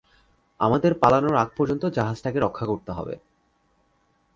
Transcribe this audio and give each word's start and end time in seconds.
আমাদের 0.59 0.91
পালানোর 0.93 1.35
আগ 1.35 1.49
পর্যন্ত 1.57 1.83
জাহাজটাকে 1.85 2.39
রক্ষা 2.39 2.65
করতে 2.65 2.91
হবে। 2.91 3.15